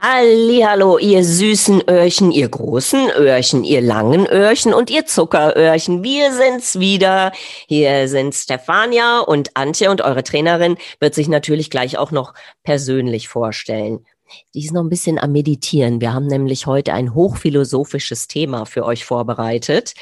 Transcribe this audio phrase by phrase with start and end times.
[0.00, 6.04] Hallo, ihr süßen Öhrchen, ihr großen Öhrchen, ihr langen Öhrchen und ihr Zuckeröhrchen.
[6.04, 7.32] Wir sind's wieder.
[7.66, 13.26] Hier sind Stefania und Antje und eure Trainerin wird sich natürlich gleich auch noch persönlich
[13.26, 14.06] vorstellen.
[14.54, 16.00] Die ist noch ein bisschen am Meditieren.
[16.00, 19.94] Wir haben nämlich heute ein hochphilosophisches Thema für euch vorbereitet.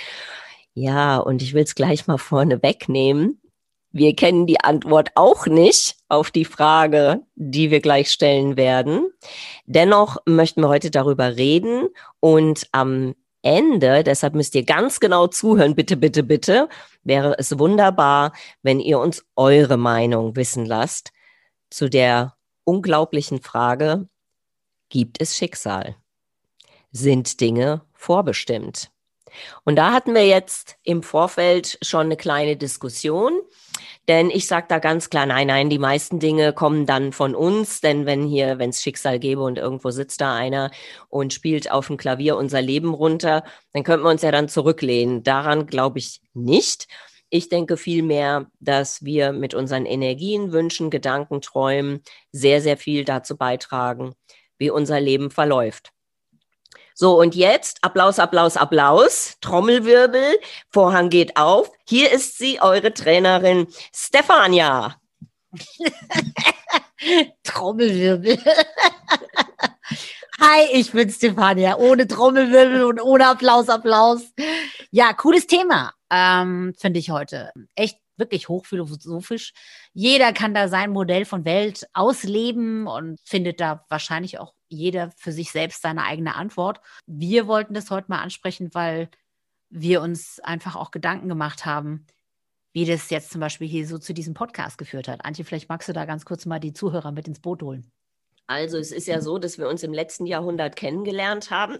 [0.74, 3.40] Ja, und ich will es gleich mal vorne wegnehmen.
[3.92, 9.08] Wir kennen die Antwort auch nicht auf die Frage, die wir gleich stellen werden.
[9.64, 11.88] Dennoch möchten wir heute darüber reden
[12.20, 16.68] und am Ende, deshalb müsst ihr ganz genau zuhören, bitte, bitte, bitte,
[17.04, 21.12] wäre es wunderbar, wenn ihr uns eure Meinung wissen lasst
[21.70, 24.08] zu der unglaublichen Frage,
[24.88, 25.94] gibt es Schicksal?
[26.90, 28.90] Sind Dinge vorbestimmt?
[29.64, 33.40] Und da hatten wir jetzt im Vorfeld schon eine kleine Diskussion.
[34.08, 37.80] Denn ich sage da ganz klar, nein, nein, die meisten Dinge kommen dann von uns.
[37.80, 40.70] Denn wenn hier, wenn es Schicksal gäbe und irgendwo sitzt da einer
[41.08, 45.24] und spielt auf dem Klavier unser Leben runter, dann könnten wir uns ja dann zurücklehnen.
[45.24, 46.86] Daran glaube ich nicht.
[47.30, 53.36] Ich denke vielmehr, dass wir mit unseren Energien, Wünschen, Gedanken, Träumen sehr, sehr viel dazu
[53.36, 54.14] beitragen,
[54.58, 55.95] wie unser Leben verläuft.
[56.98, 60.38] So, und jetzt Applaus, Applaus, Applaus, Trommelwirbel,
[60.70, 61.70] Vorhang geht auf.
[61.86, 64.96] Hier ist sie, eure Trainerin Stefania.
[67.44, 68.38] Trommelwirbel.
[70.40, 71.76] Hi, ich bin Stefania.
[71.76, 74.22] Ohne Trommelwirbel und ohne Applaus, Applaus.
[74.90, 77.52] Ja, cooles Thema, ähm, finde ich heute.
[77.74, 79.52] Echt wirklich hochphilosophisch.
[79.92, 85.32] Jeder kann da sein Modell von Welt ausleben und findet da wahrscheinlich auch jeder für
[85.32, 86.80] sich selbst seine eigene Antwort.
[87.06, 89.10] Wir wollten das heute mal ansprechen, weil
[89.68, 92.06] wir uns einfach auch Gedanken gemacht haben,
[92.72, 95.24] wie das jetzt zum Beispiel hier so zu diesem Podcast geführt hat.
[95.24, 97.90] Antje, vielleicht magst du da ganz kurz mal die Zuhörer mit ins Boot holen.
[98.48, 101.78] Also es ist ja so, dass wir uns im letzten Jahrhundert kennengelernt haben.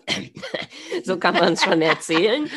[1.05, 2.51] so kann man es schon erzählen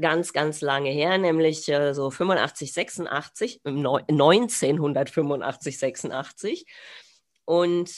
[0.00, 6.66] ganz, ganz lange her, nämlich äh, so 85, 86, 1985, 86.
[7.44, 7.92] Und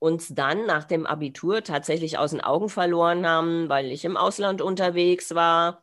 [0.00, 4.62] uns dann nach dem Abitur tatsächlich aus den Augen verloren haben, weil ich im Ausland
[4.62, 5.82] unterwegs war.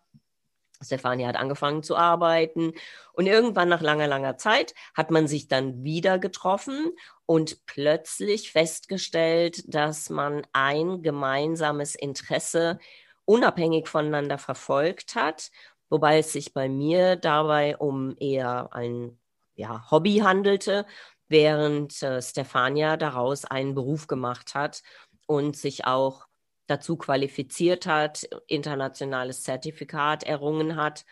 [0.82, 2.74] Stefania hat angefangen zu arbeiten
[3.14, 6.92] und irgendwann nach langer, langer Zeit hat man sich dann wieder getroffen
[7.26, 12.80] und plötzlich festgestellt, dass man ein gemeinsames Interesse
[13.26, 15.50] unabhängig voneinander verfolgt hat,
[15.90, 19.18] wobei es sich bei mir dabei um eher ein
[19.56, 20.86] ja, Hobby handelte,
[21.28, 24.82] während äh, Stefania daraus einen Beruf gemacht hat
[25.26, 26.28] und sich auch
[26.68, 31.06] dazu qualifiziert hat, internationales Zertifikat errungen hat.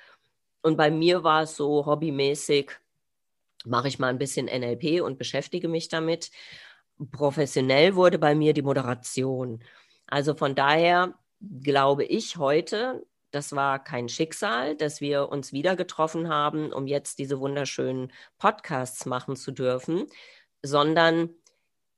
[0.62, 2.72] Und bei mir war es so hobbymäßig,
[3.66, 6.31] mache ich mal ein bisschen NLP und beschäftige mich damit.
[7.12, 9.63] Professionell wurde bei mir die Moderation.
[10.07, 11.13] Also von daher
[11.62, 17.17] glaube ich heute, das war kein Schicksal, dass wir uns wieder getroffen haben, um jetzt
[17.17, 20.05] diese wunderschönen Podcasts machen zu dürfen,
[20.61, 21.29] sondern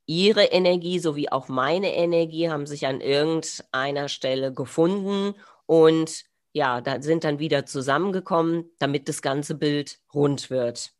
[0.06, 5.34] ihre Energie sowie auch meine Energie haben sich an irgendeiner Stelle gefunden
[5.66, 10.94] und ja, da sind dann wieder zusammengekommen, damit das ganze Bild rund wird.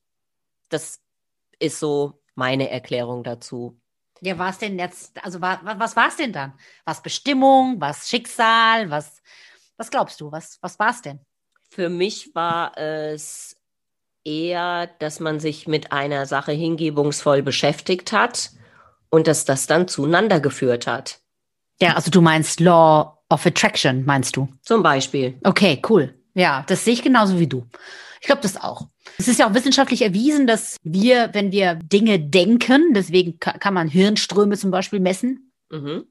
[0.69, 1.01] Das
[1.59, 3.81] ist so meine Erklärung dazu.
[4.21, 6.53] Ja, war es denn jetzt, also war, was war es denn dann?
[6.85, 9.23] Was Bestimmung, was Schicksal, was,
[9.77, 11.21] was glaubst du, was, was war es denn?
[11.69, 13.57] Für mich war es
[14.25, 18.51] eher, dass man sich mit einer Sache hingebungsvoll beschäftigt hat
[19.11, 21.21] und dass das dann zueinander geführt hat.
[21.81, 24.49] Ja, also du meinst Law of Attraction, meinst du?
[24.63, 25.39] Zum Beispiel.
[25.45, 26.15] Okay, cool.
[26.35, 27.67] Ja, das sehe ich genauso wie du.
[28.21, 28.89] Ich glaube das auch.
[29.19, 33.89] Es ist ja auch wissenschaftlich erwiesen, dass wir, wenn wir Dinge denken, deswegen kann man
[33.89, 36.07] Hirnströme zum Beispiel messen, mhm.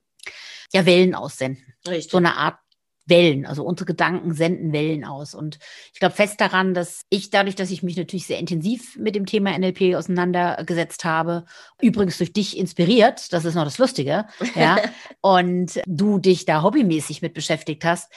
[0.73, 1.63] ja Wellen aussenden.
[1.87, 2.11] Richtig.
[2.11, 2.57] So eine Art
[3.05, 3.45] Wellen.
[3.45, 5.33] Also unsere Gedanken senden Wellen aus.
[5.33, 5.59] Und
[5.93, 9.25] ich glaube fest daran, dass ich dadurch, dass ich mich natürlich sehr intensiv mit dem
[9.25, 11.45] Thema NLP auseinandergesetzt habe,
[11.81, 14.25] übrigens durch dich inspiriert, das ist noch das Lustige,
[14.55, 14.77] ja,
[15.21, 18.11] und du dich da hobbymäßig mit beschäftigt hast,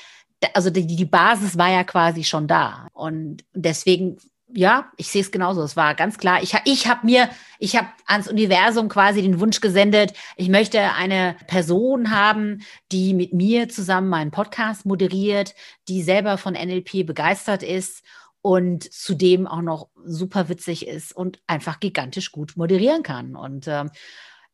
[0.54, 2.88] also die, die Basis war ja quasi schon da.
[2.92, 4.18] Und deswegen
[4.54, 5.62] ja, ich sehe es genauso.
[5.62, 6.42] Es war ganz klar.
[6.42, 7.28] Ich, ich habe mir,
[7.58, 13.32] ich habe ans Universum quasi den Wunsch gesendet, ich möchte eine Person haben, die mit
[13.34, 15.54] mir zusammen meinen Podcast moderiert,
[15.88, 18.02] die selber von NLP begeistert ist
[18.40, 23.36] und zudem auch noch super witzig ist und einfach gigantisch gut moderieren kann.
[23.36, 23.90] Und ähm,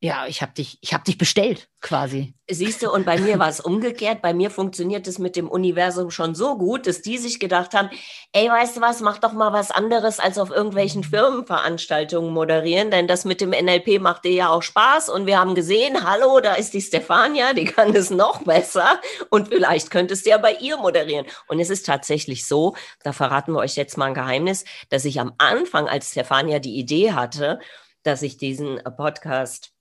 [0.04, 2.34] ja, ich habe dich, ich habe dich bestellt quasi.
[2.50, 4.20] Siehst du, und bei mir war es umgekehrt.
[4.20, 7.88] Bei mir funktioniert es mit dem Universum schon so gut, dass die sich gedacht haben,
[8.32, 13.08] ey, weißt du was, mach doch mal was anderes als auf irgendwelchen Firmenveranstaltungen moderieren, denn
[13.08, 15.08] das mit dem NLP macht dir ja auch Spaß.
[15.08, 19.00] Und wir haben gesehen, hallo, da ist die Stefania, die kann es noch besser
[19.30, 21.24] und vielleicht könntest du ja bei ihr moderieren.
[21.48, 25.18] Und es ist tatsächlich so, da verraten wir euch jetzt mal ein Geheimnis, dass ich
[25.18, 27.58] am Anfang, als Stefania die Idee hatte,
[28.02, 29.73] dass ich diesen Podcast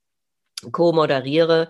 [0.71, 1.69] co-moderiere,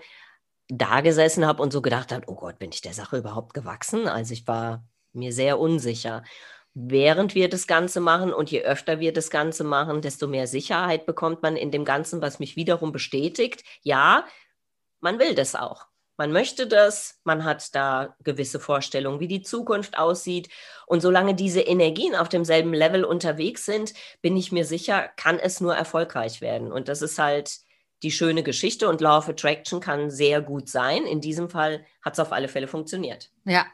[0.68, 4.08] da gesessen habe und so gedacht habe, oh Gott, bin ich der Sache überhaupt gewachsen?
[4.08, 6.24] Also ich war mir sehr unsicher.
[6.74, 11.06] Während wir das Ganze machen und je öfter wir das Ganze machen, desto mehr Sicherheit
[11.06, 13.64] bekommt man in dem Ganzen, was mich wiederum bestätigt.
[13.84, 14.26] Ja,
[15.00, 15.86] man will das auch.
[16.18, 20.50] Man möchte das, man hat da gewisse Vorstellungen, wie die Zukunft aussieht.
[20.88, 25.60] Und solange diese Energien auf demselben Level unterwegs sind, bin ich mir sicher, kann es
[25.60, 26.72] nur erfolgreich werden.
[26.72, 27.60] Und das ist halt
[28.04, 31.06] die schöne Geschichte und Law of Attraction kann sehr gut sein.
[31.06, 33.32] In diesem Fall hat es auf alle Fälle funktioniert.
[33.46, 33.66] Ja,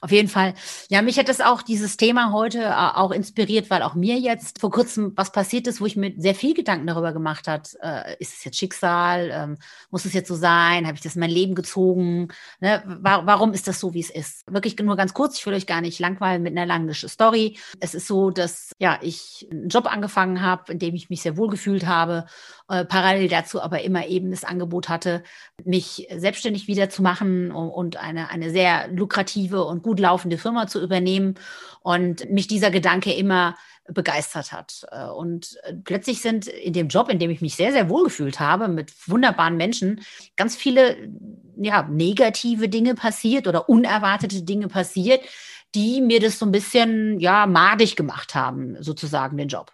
[0.00, 0.54] auf jeden Fall.
[0.88, 4.60] Ja, mich hat das auch dieses Thema heute äh, auch inspiriert, weil auch mir jetzt
[4.60, 7.76] vor kurzem was passiert ist, wo ich mir sehr viel Gedanken darüber gemacht hat.
[7.82, 9.30] Äh, ist es jetzt Schicksal?
[9.32, 9.58] Ähm,
[9.90, 10.86] muss es jetzt so sein?
[10.86, 12.28] Habe ich das in mein Leben gezogen?
[12.60, 12.82] Ne?
[12.86, 14.50] Wa warum ist das so, wie es ist?
[14.52, 15.38] Wirklich nur ganz kurz.
[15.38, 17.58] Ich will euch gar nicht langweilen mit einer langen Story.
[17.78, 21.36] Es ist so, dass ja ich einen Job angefangen habe, in dem ich mich sehr
[21.36, 22.26] wohl gefühlt habe.
[22.68, 25.22] Äh, parallel dazu aber immer eben das Angebot hatte,
[25.64, 30.82] mich selbstständig wieder zu machen und eine, eine sehr lukrative und gut laufende Firma zu
[30.82, 31.34] übernehmen
[31.82, 33.56] und mich dieser Gedanke immer
[33.92, 34.86] begeistert hat.
[34.90, 38.04] Äh, und äh, plötzlich sind in dem Job, in dem ich mich sehr, sehr wohl
[38.04, 40.00] gefühlt habe, mit wunderbaren Menschen,
[40.36, 40.96] ganz viele
[41.56, 45.20] ja, negative Dinge passiert oder unerwartete Dinge passiert,
[45.74, 49.72] die mir das so ein bisschen ja madig gemacht haben, sozusagen den Job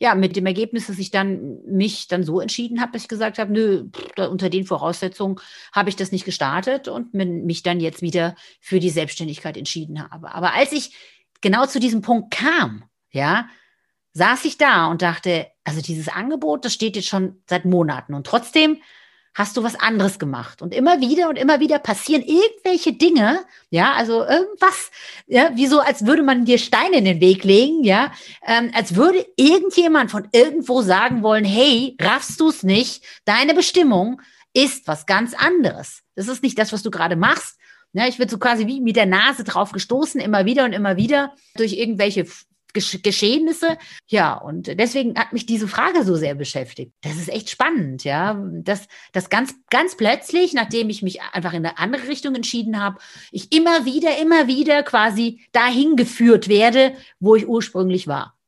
[0.00, 3.38] ja, mit dem Ergebnis, dass ich dann mich dann so entschieden habe, dass ich gesagt
[3.38, 5.40] habe, nö, unter den Voraussetzungen
[5.72, 10.32] habe ich das nicht gestartet und mich dann jetzt wieder für die Selbstständigkeit entschieden habe.
[10.32, 10.94] Aber als ich
[11.40, 13.48] genau zu diesem Punkt kam, ja,
[14.12, 18.26] saß ich da und dachte, also dieses Angebot, das steht jetzt schon seit Monaten und
[18.26, 18.80] trotzdem
[19.38, 20.62] hast du was anderes gemacht.
[20.62, 24.90] Und immer wieder und immer wieder passieren irgendwelche Dinge, ja, also irgendwas,
[25.28, 28.12] ja, wie so, als würde man dir Steine in den Weg legen, ja,
[28.44, 33.04] ähm, als würde irgendjemand von irgendwo sagen wollen, hey, raffst du es nicht?
[33.24, 34.20] Deine Bestimmung
[34.54, 36.02] ist was ganz anderes.
[36.16, 37.58] Das ist nicht das, was du gerade machst.
[37.92, 40.96] Ja, ich werde so quasi wie mit der Nase drauf gestoßen, immer wieder und immer
[40.96, 42.26] wieder durch irgendwelche
[42.80, 43.78] Geschehnisse.
[44.06, 46.92] Ja, und deswegen hat mich diese Frage so sehr beschäftigt.
[47.02, 48.40] Das ist echt spannend, ja.
[48.62, 52.98] dass das ganz, ganz plötzlich, nachdem ich mich einfach in eine andere Richtung entschieden habe,
[53.30, 58.38] ich immer wieder, immer wieder quasi dahin geführt werde, wo ich ursprünglich war.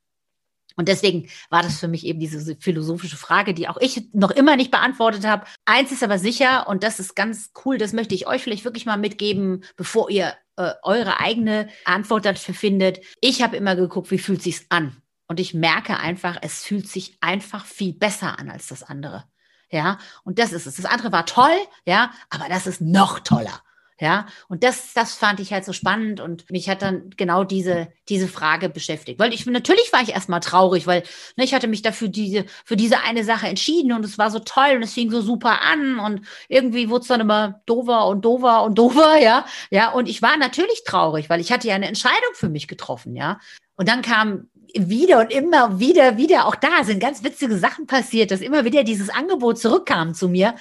[0.76, 4.56] Und deswegen war das für mich eben diese philosophische Frage, die auch ich noch immer
[4.56, 5.44] nicht beantwortet habe.
[5.66, 8.86] Eins ist aber sicher, und das ist ganz cool, das möchte ich euch vielleicht wirklich
[8.86, 13.00] mal mitgeben, bevor ihr äh, eure eigene Antwort dafür findet.
[13.20, 15.00] Ich habe immer geguckt, wie fühlt sich's an?
[15.26, 19.24] Und ich merke einfach, es fühlt sich einfach viel besser an als das andere.
[19.70, 20.76] Ja, und das ist es.
[20.76, 21.56] Das andere war toll,
[21.86, 23.62] ja, aber das ist noch toller.
[24.00, 27.88] Ja, und das, das fand ich halt so spannend und mich hat dann genau diese,
[28.08, 29.18] diese Frage beschäftigt.
[29.18, 31.02] Weil ich, natürlich war ich erstmal traurig, weil
[31.36, 34.38] ne, ich hatte mich dafür diese, für diese eine Sache entschieden und es war so
[34.38, 38.24] toll und es fing so super an und irgendwie wurde es dann immer dover und
[38.24, 39.44] dover und dover, ja.
[39.70, 43.14] Ja, und ich war natürlich traurig, weil ich hatte ja eine Entscheidung für mich getroffen,
[43.16, 43.38] ja.
[43.76, 48.30] Und dann kam wieder und immer wieder, wieder, auch da sind ganz witzige Sachen passiert,
[48.30, 50.54] dass immer wieder dieses Angebot zurückkam zu mir,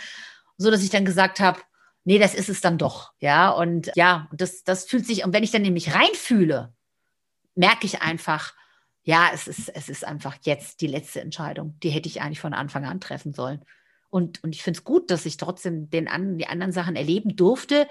[0.57, 1.59] so dass ich dann gesagt habe,
[2.03, 3.13] nee, das ist es dann doch.
[3.19, 6.73] Ja, und ja, das, das fühlt sich, und wenn ich dann nämlich reinfühle,
[7.55, 8.53] merke ich einfach,
[9.03, 11.77] ja, es ist, es ist einfach jetzt die letzte Entscheidung.
[11.81, 13.65] Die hätte ich eigentlich von Anfang an treffen sollen.
[14.09, 17.35] Und, und ich finde es gut, dass ich trotzdem den an, die anderen Sachen erleben
[17.35, 17.87] durfte,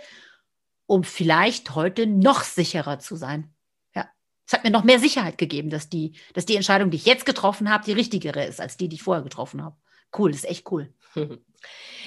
[0.87, 3.53] um vielleicht heute noch sicherer zu sein.
[3.95, 4.09] Ja,
[4.47, 7.27] es hat mir noch mehr Sicherheit gegeben, dass die, dass die Entscheidung, die ich jetzt
[7.27, 9.77] getroffen habe, die richtigere ist als die, die ich vorher getroffen habe.
[10.17, 10.93] Cool, das ist echt cool.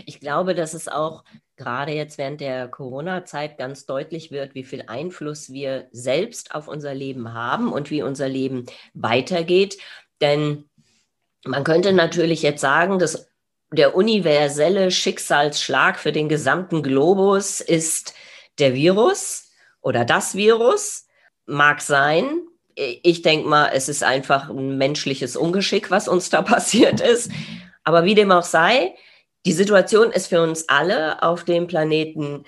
[0.06, 1.26] Ich glaube, dass es auch
[1.62, 6.94] gerade jetzt während der Corona-Zeit ganz deutlich wird, wie viel Einfluss wir selbst auf unser
[6.94, 9.78] Leben haben und wie unser Leben weitergeht.
[10.22, 10.66] Denn
[11.46, 13.30] man könnte natürlich jetzt sagen, dass
[13.72, 18.14] der universelle Schicksalsschlag für den gesamten Globus ist
[18.60, 19.50] der Virus
[19.82, 21.08] oder das Virus.
[21.46, 22.42] Mag sein,
[22.76, 27.32] ich denke mal, es ist einfach ein menschliches Ungeschick, was uns da passiert ist.
[27.84, 28.96] Aber wie dem auch sei,
[29.46, 32.44] die Situation ist für uns alle auf dem Planeten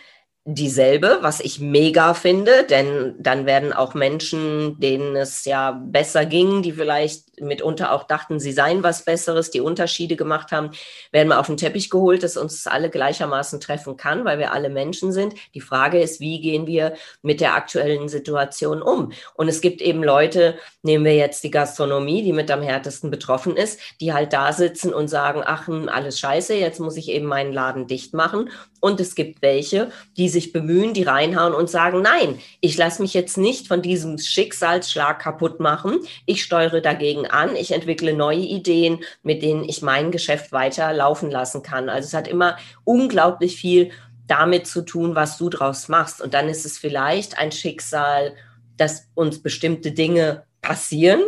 [0.46, 6.62] dieselbe, was ich mega finde, denn dann werden auch Menschen, denen es ja besser ging,
[6.62, 10.72] die vielleicht mitunter auch dachten, sie seien was Besseres, die Unterschiede gemacht haben,
[11.12, 14.70] werden mal auf den Teppich geholt, dass uns alle gleichermaßen treffen kann, weil wir alle
[14.70, 15.34] Menschen sind.
[15.54, 19.12] Die Frage ist, wie gehen wir mit der aktuellen Situation um?
[19.36, 23.56] Und es gibt eben Leute, nehmen wir jetzt die Gastronomie, die mit am härtesten betroffen
[23.56, 27.26] ist, die halt da sitzen und sagen, ach, hm, alles scheiße, jetzt muss ich eben
[27.26, 28.50] meinen Laden dicht machen.
[28.80, 33.14] Und es gibt welche, die sich bemühen, die reinhauen und sagen, nein, ich lasse mich
[33.14, 36.00] jetzt nicht von diesem Schicksalsschlag kaputt machen.
[36.26, 37.56] Ich steuere dagegen an.
[37.56, 41.90] Ich entwickle neue Ideen, mit denen ich mein Geschäft weiter laufen lassen kann.
[41.90, 43.92] Also es hat immer unglaublich viel
[44.28, 46.22] damit zu tun, was du draus machst.
[46.22, 48.36] Und dann ist es vielleicht ein Schicksal,
[48.78, 51.22] dass uns bestimmte Dinge passieren,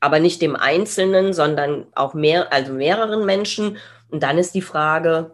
[0.00, 3.76] aber nicht dem Einzelnen, sondern auch mehr, also mehreren Menschen.
[4.08, 5.32] Und dann ist die Frage,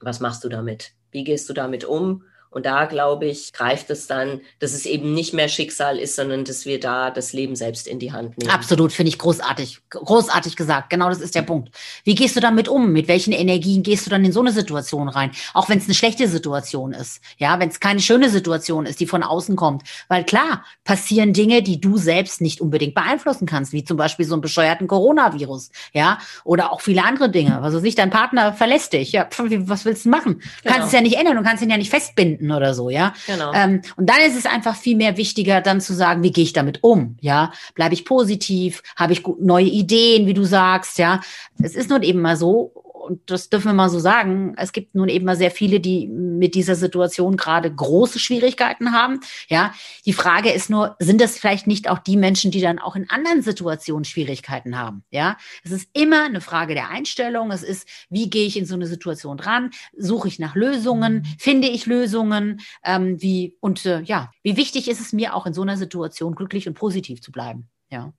[0.00, 0.92] was machst du damit?
[1.10, 2.24] Wie gehst du damit um?
[2.54, 6.44] Und da, glaube ich, greift es dann, dass es eben nicht mehr Schicksal ist, sondern
[6.44, 8.48] dass wir da das Leben selbst in die Hand nehmen.
[8.48, 9.80] Absolut, finde ich großartig.
[9.90, 10.90] Großartig gesagt.
[10.90, 11.70] Genau das ist der Punkt.
[12.04, 12.92] Wie gehst du damit um?
[12.92, 15.32] Mit welchen Energien gehst du dann in so eine Situation rein?
[15.52, 17.20] Auch wenn es eine schlechte Situation ist.
[17.38, 19.82] Ja, wenn es keine schöne Situation ist, die von außen kommt.
[20.06, 24.34] Weil klar, passieren Dinge, die du selbst nicht unbedingt beeinflussen kannst, wie zum Beispiel so
[24.34, 25.70] einen bescheuerten Coronavirus.
[25.92, 27.60] Ja, oder auch viele andere Dinge.
[27.62, 29.10] Also sich dein Partner verlässt dich.
[29.10, 30.34] Ja, was willst du machen?
[30.34, 30.74] Du genau.
[30.76, 33.14] kannst es ja nicht ändern, du kannst ihn ja nicht festbinden finden oder so, ja.
[33.26, 33.52] Genau.
[33.54, 36.52] Ähm, und dann ist es einfach viel mehr wichtiger, dann zu sagen, wie gehe ich
[36.52, 37.52] damit um, ja?
[37.74, 38.82] Bleibe ich positiv?
[38.96, 41.20] Habe ich neue Ideen, wie du sagst, ja?
[41.62, 42.72] Es ist nun eben mal so,
[43.04, 46.06] und das dürfen wir mal so sagen, es gibt nun eben mal sehr viele, die
[46.08, 49.20] mit dieser Situation gerade große Schwierigkeiten haben.
[49.48, 49.74] Ja,
[50.06, 53.08] die Frage ist nur, sind das vielleicht nicht auch die Menschen, die dann auch in
[53.10, 55.04] anderen Situationen Schwierigkeiten haben?
[55.10, 57.50] Ja, es ist immer eine Frage der Einstellung.
[57.50, 59.70] Es ist, wie gehe ich in so eine Situation dran?
[59.96, 61.26] Suche ich nach Lösungen?
[61.38, 62.60] Finde ich Lösungen?
[62.84, 66.34] Ähm, wie, und äh, ja, wie wichtig ist es mir auch in so einer Situation
[66.34, 67.68] glücklich und positiv zu bleiben?
[67.90, 68.12] Ja.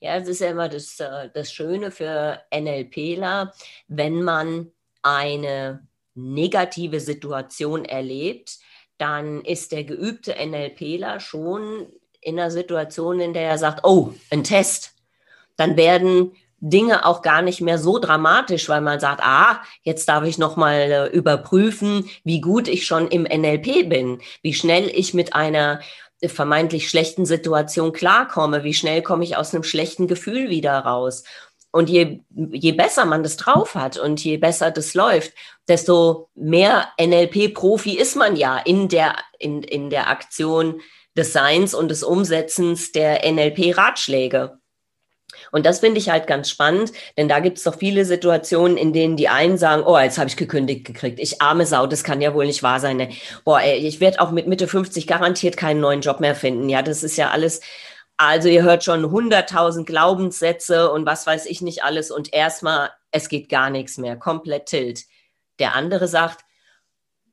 [0.00, 3.52] Ja, es ist ja immer das, äh, das Schöne für NLPler,
[3.88, 8.58] wenn man eine negative Situation erlebt,
[8.96, 11.86] dann ist der geübte NLPler schon
[12.20, 14.94] in einer Situation, in der er sagt, oh, ein Test.
[15.56, 20.24] Dann werden Dinge auch gar nicht mehr so dramatisch, weil man sagt, ah, jetzt darf
[20.24, 25.14] ich noch mal äh, überprüfen, wie gut ich schon im NLP bin, wie schnell ich
[25.14, 25.80] mit einer
[26.28, 31.24] vermeintlich schlechten Situation klarkomme, wie schnell komme ich aus einem schlechten Gefühl wieder raus.
[31.72, 35.32] Und je, je besser man das drauf hat und je besser das läuft,
[35.68, 40.80] desto mehr NLP-Profi ist man ja in der, in, in der Aktion
[41.16, 44.59] des Seins und des Umsetzens der NLP-Ratschläge.
[45.50, 48.92] Und das finde ich halt ganz spannend, denn da gibt es doch viele Situationen, in
[48.92, 51.18] denen die einen sagen, oh, jetzt habe ich gekündigt gekriegt.
[51.18, 52.96] Ich arme Sau, das kann ja wohl nicht wahr sein.
[52.96, 53.10] Ne?
[53.44, 56.68] Boah, ey, ich werde auch mit Mitte 50 garantiert keinen neuen Job mehr finden.
[56.68, 57.60] Ja, das ist ja alles.
[58.16, 63.30] Also ihr hört schon 100.000 Glaubenssätze und was weiß ich nicht alles und erstmal, es
[63.30, 65.04] geht gar nichts mehr, komplett tilt.
[65.58, 66.44] Der andere sagt,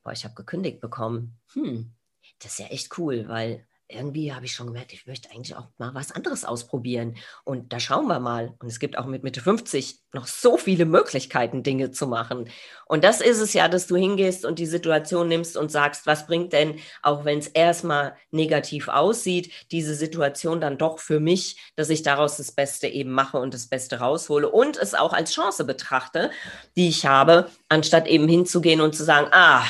[0.02, 1.38] boah, ich habe gekündigt bekommen.
[1.52, 1.92] Hm,
[2.38, 5.66] das ist ja echt cool, weil irgendwie habe ich schon gemerkt, ich möchte eigentlich auch
[5.78, 7.16] mal was anderes ausprobieren.
[7.44, 8.54] Und da schauen wir mal.
[8.58, 12.50] Und es gibt auch mit Mitte 50 noch so viele Möglichkeiten, Dinge zu machen.
[12.86, 16.26] Und das ist es ja, dass du hingehst und die Situation nimmst und sagst, was
[16.26, 21.88] bringt denn, auch wenn es erstmal negativ aussieht, diese Situation dann doch für mich, dass
[21.88, 25.64] ich daraus das Beste eben mache und das Beste raushole und es auch als Chance
[25.64, 26.30] betrachte,
[26.76, 29.64] die ich habe, anstatt eben hinzugehen und zu sagen, ah,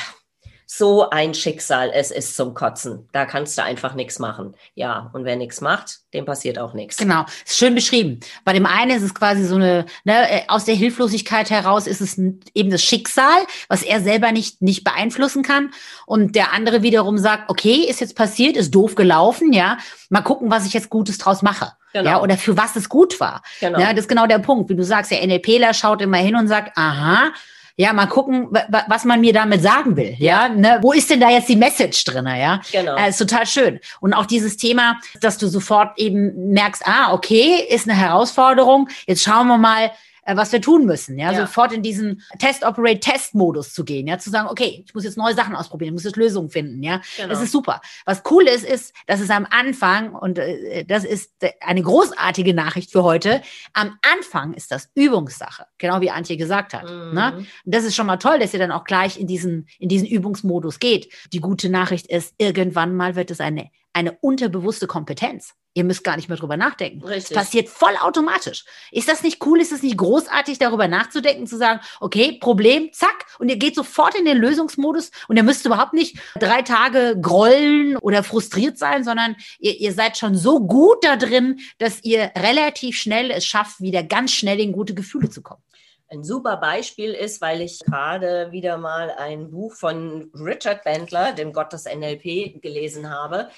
[0.71, 3.09] so ein Schicksal, es ist zum Kotzen.
[3.11, 4.53] Da kannst du einfach nichts machen.
[4.75, 6.97] Ja, und wer nichts macht, dem passiert auch nichts.
[6.97, 8.19] Genau, ist schön beschrieben.
[8.45, 12.01] Bei dem einen ist es quasi so eine, ne, äh, aus der Hilflosigkeit heraus ist
[12.01, 12.19] es
[12.53, 15.71] eben das Schicksal, was er selber nicht, nicht beeinflussen kann.
[16.05, 20.51] Und der andere wiederum sagt, okay, ist jetzt passiert, ist doof gelaufen, ja, mal gucken,
[20.51, 21.73] was ich jetzt Gutes draus mache.
[21.93, 22.07] Genau.
[22.07, 23.41] Ja, oder für was es gut war.
[23.59, 23.79] Genau.
[23.79, 24.69] Ja, das ist genau der Punkt.
[24.69, 27.31] Wie du sagst, der NLPler schaut immer hin und sagt, aha,
[27.79, 28.49] ja, mal gucken,
[28.87, 30.13] was man mir damit sagen will.
[30.17, 30.79] Ja, ja ne?
[30.81, 32.27] wo ist denn da jetzt die Message drin?
[32.27, 32.97] Ja, genau.
[32.97, 33.79] Äh, ist total schön.
[34.01, 38.89] Und auch dieses Thema, dass du sofort eben merkst, ah, okay, ist eine Herausforderung.
[39.07, 39.91] Jetzt schauen wir mal,
[40.29, 41.31] äh, was wir tun müssen, ja?
[41.31, 45.33] ja, sofort in diesen Test-Operate-Test-Modus zu gehen, ja, zu sagen, okay, ich muss jetzt neue
[45.33, 47.29] Sachen ausprobieren, ich muss jetzt Lösungen finden, ja, genau.
[47.29, 47.81] das ist super.
[48.05, 51.31] Was cool ist, ist, dass es am Anfang, und äh, das ist
[51.61, 53.41] eine großartige Nachricht für heute,
[53.73, 57.13] am Anfang ist das Übungssache, genau wie Antje gesagt hat, mhm.
[57.13, 57.33] ne?
[57.37, 60.07] Und das ist schon mal toll, dass ihr dann auch gleich in diesen, in diesen
[60.07, 61.11] Übungsmodus geht.
[61.33, 65.53] Die gute Nachricht ist, irgendwann mal wird es eine eine unterbewusste Kompetenz.
[65.75, 67.05] Ihr müsst gar nicht mehr drüber nachdenken.
[67.05, 67.31] Richtig.
[67.31, 68.65] Es passiert voll automatisch.
[68.91, 69.61] Ist das nicht cool?
[69.61, 74.15] Ist es nicht großartig, darüber nachzudenken, zu sagen, okay, Problem, zack, und ihr geht sofort
[74.15, 79.35] in den Lösungsmodus und ihr müsst überhaupt nicht drei Tage grollen oder frustriert sein, sondern
[79.59, 84.01] ihr, ihr seid schon so gut da drin, dass ihr relativ schnell es schafft, wieder
[84.03, 85.61] ganz schnell in gute Gefühle zu kommen.
[86.11, 91.53] Ein super Beispiel ist, weil ich gerade wieder mal ein Buch von Richard Bandler, dem
[91.53, 93.49] Gott des NLP, gelesen habe.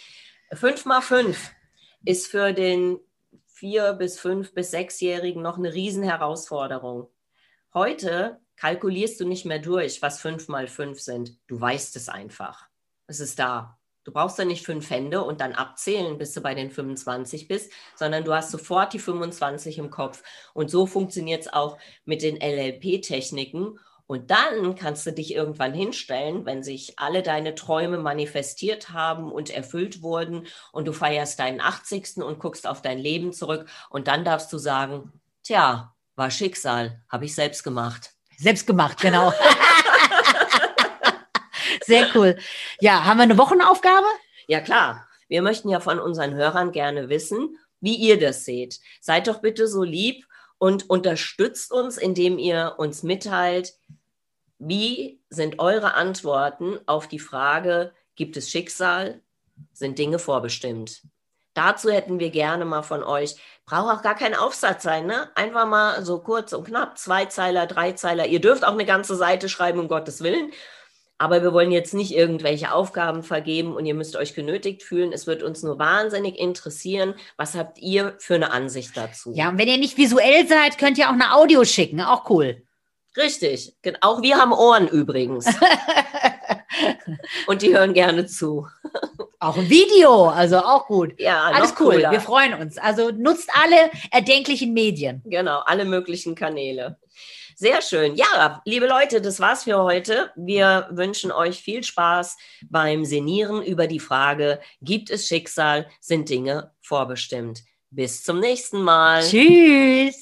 [0.51, 1.51] Fünf mal fünf
[2.03, 2.99] ist für den
[3.47, 7.07] vier bis fünf bis sechsjährigen noch eine Riesenherausforderung.
[7.73, 11.37] Heute kalkulierst du nicht mehr durch, was fünf mal fünf sind.
[11.47, 12.67] Du weißt es einfach.
[13.07, 13.79] Es ist da.
[14.11, 17.71] Du brauchst ja nicht fünf Hände und dann abzählen, bis du bei den 25 bist,
[17.95, 20.21] sondern du hast sofort die 25 im Kopf.
[20.53, 23.79] Und so funktioniert es auch mit den LLP-Techniken.
[24.07, 29.49] Und dann kannst du dich irgendwann hinstellen, wenn sich alle deine Träume manifestiert haben und
[29.49, 32.17] erfüllt wurden und du feierst deinen 80.
[32.17, 37.23] und guckst auf dein Leben zurück und dann darfst du sagen, tja, war Schicksal, habe
[37.23, 38.11] ich selbst gemacht.
[38.37, 39.31] Selbst gemacht, genau.
[41.91, 42.37] Sehr cool.
[42.79, 44.07] Ja, haben wir eine Wochenaufgabe?
[44.47, 45.07] Ja, klar.
[45.27, 48.79] Wir möchten ja von unseren Hörern gerne wissen, wie ihr das seht.
[49.01, 50.25] Seid doch bitte so lieb
[50.57, 53.73] und unterstützt uns, indem ihr uns mitteilt,
[54.57, 59.19] wie sind eure Antworten auf die Frage, gibt es Schicksal?
[59.73, 61.01] Sind Dinge vorbestimmt?
[61.53, 65.29] Dazu hätten wir gerne mal von euch, braucht auch gar kein Aufsatz sein, ne?
[65.35, 68.27] Einfach mal so kurz und knapp, zwei Zeiler, drei Zeiler.
[68.27, 70.51] Ihr dürft auch eine ganze Seite schreiben, um Gottes Willen.
[71.21, 75.13] Aber wir wollen jetzt nicht irgendwelche Aufgaben vergeben und ihr müsst euch genötigt fühlen.
[75.13, 79.31] Es wird uns nur wahnsinnig interessieren, was habt ihr für eine Ansicht dazu?
[79.35, 82.01] Ja, und wenn ihr nicht visuell seid, könnt ihr auch eine Audio schicken.
[82.01, 82.63] Auch cool.
[83.15, 83.75] Richtig.
[84.01, 85.45] Auch wir haben Ohren übrigens.
[87.45, 88.67] und die hören gerne zu.
[89.39, 91.19] Auch ein Video, also auch gut.
[91.19, 91.95] Ja, alles cool.
[91.95, 92.11] Cooler.
[92.11, 92.77] Wir freuen uns.
[92.77, 95.23] Also nutzt alle erdenklichen Medien.
[95.25, 96.99] Genau, alle möglichen Kanäle.
[97.61, 98.15] Sehr schön.
[98.15, 100.31] Ja, liebe Leute, das war's für heute.
[100.35, 102.35] Wir wünschen euch viel Spaß
[102.71, 107.61] beim Senieren über die Frage, gibt es Schicksal, sind Dinge vorbestimmt?
[107.91, 109.21] Bis zum nächsten Mal.
[109.21, 110.15] Tschüss.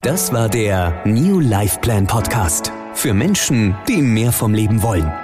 [0.00, 5.23] Das war der New Life Plan Podcast für Menschen, die mehr vom Leben wollen.